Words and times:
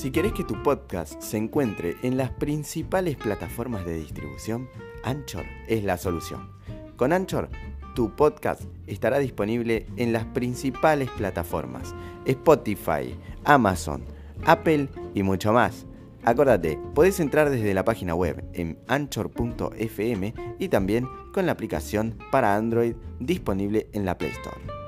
Si 0.00 0.10
querés 0.10 0.32
que 0.32 0.44
tu 0.44 0.62
podcast 0.62 1.20
se 1.20 1.36
encuentre 1.36 1.94
en 2.02 2.16
las 2.16 2.30
principales 2.30 3.18
plataformas 3.18 3.84
de 3.84 3.98
distribución, 3.98 4.66
Anchor 5.04 5.44
es 5.68 5.84
la 5.84 5.98
solución. 5.98 6.52
Con 6.96 7.12
Anchor, 7.12 7.50
tu 7.94 8.16
podcast 8.16 8.62
estará 8.86 9.18
disponible 9.18 9.86
en 9.98 10.14
las 10.14 10.24
principales 10.24 11.10
plataformas, 11.10 11.94
Spotify, 12.24 13.14
Amazon, 13.44 14.02
Apple 14.46 14.88
y 15.14 15.22
mucho 15.22 15.52
más. 15.52 15.84
Acordate, 16.24 16.78
podés 16.94 17.20
entrar 17.20 17.50
desde 17.50 17.74
la 17.74 17.84
página 17.84 18.14
web 18.14 18.42
en 18.54 18.78
anchor.fm 18.88 20.32
y 20.58 20.68
también 20.70 21.06
con 21.34 21.44
la 21.44 21.52
aplicación 21.52 22.16
para 22.32 22.56
Android 22.56 22.94
disponible 23.18 23.90
en 23.92 24.06
la 24.06 24.16
Play 24.16 24.30
Store. 24.30 24.79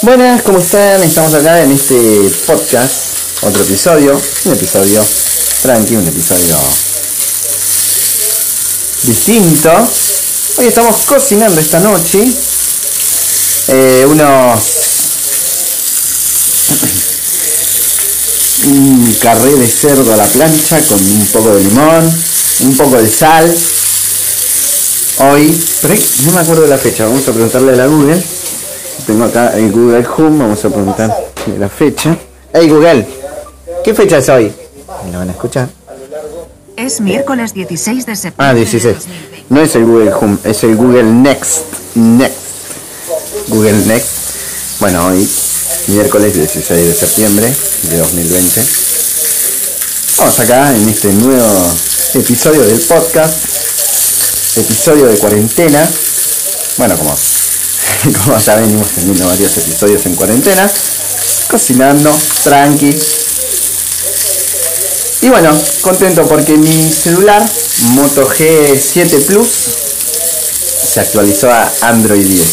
Buenas, 0.00 0.42
¿cómo 0.42 0.60
están? 0.60 1.02
Estamos 1.02 1.34
acá 1.34 1.60
en 1.60 1.72
este 1.72 2.30
podcast, 2.46 3.42
otro 3.42 3.64
episodio, 3.64 4.20
un 4.44 4.52
episodio 4.52 5.04
tranqui, 5.62 5.96
un 5.96 6.06
episodio 6.06 6.56
distinto. 9.02 9.72
Hoy 10.58 10.66
estamos 10.66 10.98
cocinando 11.04 11.60
esta 11.60 11.80
noche 11.80 12.32
eh, 13.68 14.06
unos 14.06 14.62
un 18.66 19.16
carré 19.20 19.56
de 19.56 19.66
cerdo 19.66 20.12
a 20.12 20.16
la 20.16 20.26
plancha 20.26 20.80
con 20.82 21.00
un 21.00 21.26
poco 21.26 21.56
de 21.56 21.64
limón, 21.64 22.22
un 22.60 22.76
poco 22.76 23.02
de 23.02 23.10
sal. 23.10 23.52
Hoy, 25.32 25.60
no 26.24 26.32
me 26.32 26.40
acuerdo 26.40 26.62
de 26.62 26.68
la 26.68 26.78
fecha, 26.78 27.04
vamos 27.06 27.26
a 27.26 27.32
preguntarle 27.32 27.72
a 27.72 27.76
la 27.76 27.86
Google. 27.86 28.24
Tengo 29.06 29.24
acá 29.24 29.56
el 29.56 29.72
Google 29.72 30.06
Home, 30.16 30.38
vamos 30.38 30.64
a 30.64 30.68
preguntar 30.68 31.16
la 31.58 31.68
fecha. 31.68 32.16
Hey 32.52 32.68
Google, 32.68 33.06
¿qué 33.82 33.94
fecha 33.94 34.18
es 34.18 34.28
hoy? 34.28 34.52
Me 35.04 35.12
lo 35.12 35.18
van 35.18 35.28
a 35.28 35.32
escuchar. 35.32 35.68
Es 36.76 37.00
miércoles 37.00 37.54
16 37.54 38.06
de 38.06 38.16
septiembre. 38.16 38.46
Ah, 38.46 38.54
16. 38.54 38.96
No 39.48 39.60
es 39.62 39.74
el 39.74 39.84
Google 39.84 40.12
Home, 40.12 40.38
es 40.44 40.62
el 40.64 40.76
Google 40.76 41.04
Next. 41.04 41.62
Next. 41.94 42.36
Google 43.48 43.86
Next. 43.86 44.80
Bueno, 44.80 45.06
hoy, 45.06 45.28
miércoles 45.88 46.34
16 46.34 46.86
de 46.86 46.94
septiembre 46.94 47.52
de 47.82 47.96
2020. 47.96 48.62
Vamos 50.18 50.38
acá 50.40 50.74
en 50.74 50.88
este 50.88 51.12
nuevo 51.12 51.72
episodio 52.14 52.62
del 52.62 52.80
podcast. 52.80 53.44
Episodio 54.56 55.06
de 55.06 55.16
cuarentena. 55.18 55.88
Bueno, 56.76 56.96
como, 56.96 57.16
como 58.24 58.38
ya 58.38 58.56
venimos 58.56 58.88
teniendo 58.88 59.26
varios 59.26 59.56
episodios 59.58 60.06
en 60.06 60.14
cuarentena. 60.14 60.70
Cocinando, 61.48 62.14
tranqui, 62.44 62.94
y 65.20 65.28
bueno, 65.30 65.50
contento 65.80 66.26
porque 66.28 66.56
mi 66.56 66.92
celular 66.92 67.44
Moto 67.90 68.28
G7 68.28 69.26
Plus 69.26 69.48
se 70.92 71.00
actualizó 71.00 71.50
a 71.50 71.72
Android 71.82 72.24
10. 72.24 72.48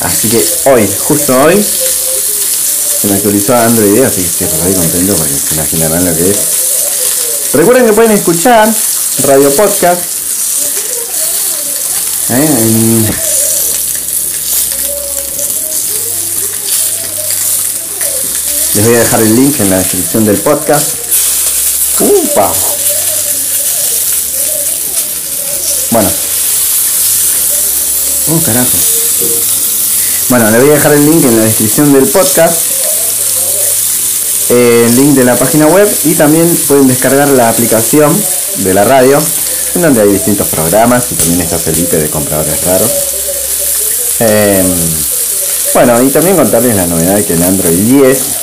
Así 0.00 0.28
que 0.28 0.70
hoy, 0.70 0.88
justo 0.98 1.36
hoy, 1.42 1.60
se 1.60 3.08
me 3.08 3.14
actualizó 3.14 3.54
a 3.54 3.64
Android 3.64 3.92
10, 3.94 4.06
así 4.06 4.22
que 4.22 4.44
estoy 4.44 4.60
muy 4.62 4.74
contento 4.74 5.16
porque 5.16 5.34
se 5.34 5.54
imaginarán 5.56 6.04
lo 6.04 6.14
que 6.14 6.30
es. 6.30 6.36
Recuerden 7.54 7.86
que 7.86 7.92
pueden 7.92 8.12
escuchar 8.12 8.72
Radio 9.24 9.50
Podcast. 9.50 10.00
¿eh? 12.30 13.35
Les 18.76 18.84
voy 18.84 18.94
a 18.94 18.98
dejar 18.98 19.22
el 19.22 19.34
link 19.34 19.58
en 19.60 19.70
la 19.70 19.78
descripción 19.78 20.26
del 20.26 20.36
podcast. 20.36 20.96
¡Upa! 21.98 22.52
Bueno. 25.92 26.10
Oh, 28.28 28.40
carajo. 28.44 28.78
Bueno, 30.28 30.50
le 30.50 30.58
voy 30.58 30.68
a 30.68 30.72
dejar 30.74 30.92
el 30.92 31.06
link 31.06 31.24
en 31.24 31.36
la 31.38 31.44
descripción 31.44 31.90
del 31.94 32.06
podcast. 32.06 32.52
El 34.50 34.94
link 34.94 35.14
de 35.14 35.24
la 35.24 35.36
página 35.36 35.68
web 35.68 35.88
y 36.04 36.12
también 36.12 36.46
pueden 36.68 36.86
descargar 36.86 37.30
la 37.30 37.48
aplicación 37.48 38.14
de 38.56 38.74
la 38.74 38.84
radio 38.84 39.18
en 39.74 39.80
donde 39.80 40.02
hay 40.02 40.12
distintos 40.12 40.48
programas 40.48 41.12
y 41.12 41.14
también 41.14 41.40
está 41.40 41.56
Felipe 41.58 41.96
de 41.96 42.10
compradores 42.10 42.62
raros. 42.66 42.90
Em, 44.18 44.66
bueno, 45.72 46.02
y 46.02 46.10
también 46.10 46.36
contarles 46.36 46.76
la 46.76 46.86
novedad 46.86 47.24
que 47.24 47.32
en 47.32 47.42
Android 47.42 47.78
10 47.78 48.35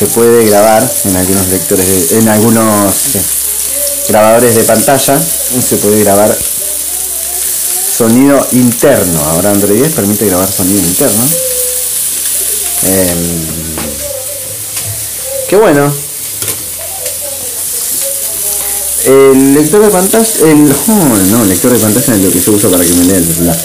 se 0.00 0.06
puede 0.06 0.46
grabar 0.46 0.82
en 1.04 1.14
algunos 1.16 1.46
lectores, 1.48 1.86
de- 2.10 2.18
en 2.20 2.28
algunos 2.30 2.94
eh, 3.16 3.22
grabadores 4.08 4.54
de 4.54 4.64
pantalla, 4.64 5.20
se 5.20 5.76
puede 5.76 6.00
grabar 6.02 6.34
sonido 7.98 8.46
interno. 8.52 9.20
Ahora 9.22 9.50
Android 9.50 9.78
10 9.82 9.92
permite 9.92 10.24
grabar 10.26 10.50
sonido 10.50 10.78
interno. 10.80 11.22
Em, 12.86 13.46
qué 15.48 15.56
bueno. 15.56 15.92
El 19.04 19.54
lector 19.54 19.82
de 19.82 19.90
pantalla, 19.90 20.30
el, 20.44 20.72
oh, 20.88 20.92
no, 21.30 21.42
el 21.42 21.48
lector 21.50 21.72
de 21.72 21.78
pantalla 21.78 22.14
es 22.14 22.20
lo 22.22 22.30
que 22.30 22.40
yo 22.40 22.52
uso 22.52 22.70
para 22.70 22.84
que 22.84 22.92
me 22.92 23.04
lea 23.04 23.16
el 23.18 23.26
celular. 23.26 23.58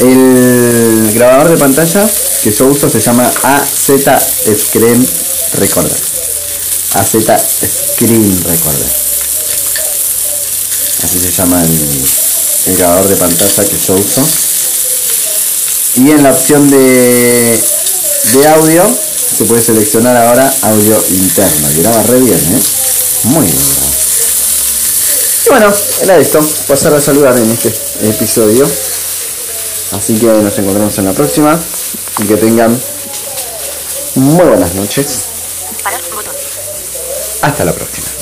El 0.00 1.12
grabador 1.14 1.50
de 1.50 1.56
pantalla 1.56 2.08
que 2.44 2.50
yo 2.52 2.66
uso 2.66 2.88
se 2.88 3.00
llama 3.00 3.28
AZ 3.42 3.90
Screen 4.56 5.06
Recorder. 5.54 5.96
AZ 6.94 7.12
Screen 7.12 8.44
Recorder. 8.44 8.90
Así 11.02 11.18
se 11.18 11.30
llama 11.30 11.62
el, 11.62 12.76
grabador 12.76 13.08
de 13.08 13.16
pantalla 13.16 13.64
que 13.64 13.78
yo 13.78 13.94
uso. 13.94 14.22
Y 15.96 16.10
en 16.10 16.22
la 16.22 16.32
opción 16.32 16.68
de, 16.70 17.60
de 18.32 18.48
audio 18.48 18.82
se 18.86 19.44
puede 19.44 19.62
seleccionar 19.62 20.16
ahora 20.16 20.52
audio 20.62 21.02
interno. 21.10 21.70
Y 21.72 21.82
graba 21.82 22.02
re 22.04 22.20
bien, 22.20 22.38
¿eh? 22.38 22.62
Muy 23.24 23.46
bien. 23.46 23.58
Y 25.46 25.48
bueno, 25.48 25.72
era 26.02 26.16
esto. 26.18 26.40
Pasar 26.68 26.94
a 26.94 27.00
saludar 27.00 27.36
en 27.38 27.50
este 27.50 27.72
episodio. 28.02 28.68
Así 29.92 30.14
que 30.14 30.26
nos 30.26 30.58
encontramos 30.58 30.96
en 30.98 31.06
la 31.06 31.12
próxima. 31.12 31.58
Y 32.18 32.26
que 32.26 32.36
tengan 32.36 32.78
muy 34.14 34.44
buenas 34.44 34.74
noches. 34.74 35.29
Parar 35.82 36.00
botón. 36.14 36.34
Hasta 37.42 37.64
la 37.64 37.72
próxima. 37.72 38.19